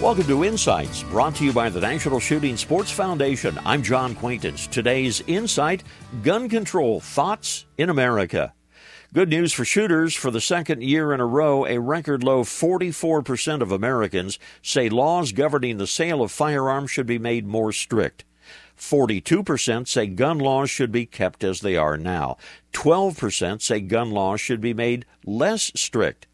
Welcome 0.00 0.28
to 0.28 0.44
Insights, 0.44 1.02
brought 1.02 1.34
to 1.34 1.44
you 1.44 1.52
by 1.52 1.70
the 1.70 1.80
National 1.80 2.20
Shooting 2.20 2.56
Sports 2.56 2.92
Foundation. 2.92 3.58
I'm 3.66 3.82
John 3.82 4.14
Quaintance. 4.14 4.68
Today's 4.68 5.24
Insight 5.26 5.82
Gun 6.22 6.48
Control 6.48 7.00
Thoughts 7.00 7.66
in 7.78 7.90
America. 7.90 8.54
Good 9.12 9.28
news 9.28 9.52
for 9.52 9.64
shooters. 9.64 10.14
For 10.14 10.30
the 10.30 10.40
second 10.40 10.84
year 10.84 11.12
in 11.12 11.18
a 11.18 11.26
row, 11.26 11.66
a 11.66 11.80
record 11.80 12.22
low 12.22 12.44
44% 12.44 13.60
of 13.60 13.72
Americans 13.72 14.38
say 14.62 14.88
laws 14.88 15.32
governing 15.32 15.78
the 15.78 15.86
sale 15.88 16.22
of 16.22 16.30
firearms 16.30 16.92
should 16.92 17.06
be 17.06 17.18
made 17.18 17.48
more 17.48 17.72
strict. 17.72 18.24
42% 18.78 19.88
say 19.88 20.06
gun 20.06 20.38
laws 20.38 20.70
should 20.70 20.92
be 20.92 21.06
kept 21.06 21.42
as 21.42 21.60
they 21.60 21.76
are 21.76 21.96
now. 21.96 22.36
12% 22.72 23.60
say 23.60 23.80
gun 23.80 24.12
laws 24.12 24.40
should 24.40 24.60
be 24.60 24.72
made 24.72 25.06
less 25.24 25.72
strict. 25.74 26.27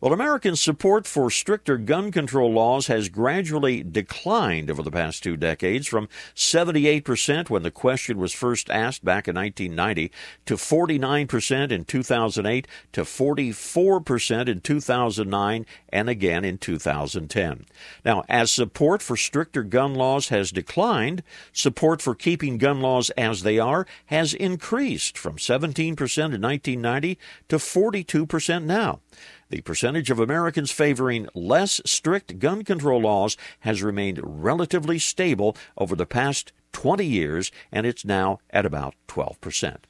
Well, 0.00 0.14
American 0.14 0.56
support 0.56 1.06
for 1.06 1.28
stricter 1.30 1.76
gun 1.76 2.10
control 2.10 2.50
laws 2.50 2.86
has 2.86 3.10
gradually 3.10 3.82
declined 3.82 4.70
over 4.70 4.82
the 4.82 4.90
past 4.90 5.22
two 5.22 5.36
decades 5.36 5.86
from 5.86 6.08
78% 6.34 7.50
when 7.50 7.64
the 7.64 7.70
question 7.70 8.16
was 8.16 8.32
first 8.32 8.70
asked 8.70 9.04
back 9.04 9.28
in 9.28 9.34
1990 9.34 10.10
to 10.46 10.54
49% 10.54 11.70
in 11.70 11.84
2008 11.84 12.66
to 12.92 13.02
44% 13.02 14.48
in 14.48 14.60
2009 14.62 15.66
and 15.90 16.08
again 16.08 16.44
in 16.46 16.56
2010. 16.56 17.66
Now, 18.02 18.24
as 18.26 18.50
support 18.50 19.02
for 19.02 19.18
stricter 19.18 19.62
gun 19.62 19.94
laws 19.94 20.28
has 20.28 20.50
declined, 20.50 21.22
support 21.52 22.00
for 22.00 22.14
keeping 22.14 22.56
gun 22.56 22.80
laws 22.80 23.10
as 23.18 23.42
they 23.42 23.58
are 23.58 23.86
has 24.06 24.32
increased 24.32 25.18
from 25.18 25.36
17% 25.36 25.76
in 25.76 25.96
1990 25.98 27.18
to 27.48 27.56
42% 27.58 28.64
now. 28.64 29.00
The 29.50 29.60
percentage 29.62 30.10
of 30.10 30.20
Americans 30.20 30.70
favoring 30.70 31.28
less 31.34 31.80
strict 31.84 32.38
gun 32.38 32.62
control 32.62 33.00
laws 33.00 33.36
has 33.60 33.82
remained 33.82 34.20
relatively 34.22 35.00
stable 35.00 35.56
over 35.76 35.96
the 35.96 36.06
past 36.06 36.52
20 36.72 37.04
years, 37.04 37.50
and 37.72 37.84
it's 37.84 38.04
now 38.04 38.38
at 38.50 38.64
about 38.64 38.94
12%. 39.08 39.89